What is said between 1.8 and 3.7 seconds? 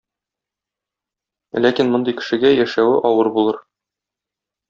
мондый кешегә яшәве авыр булыр.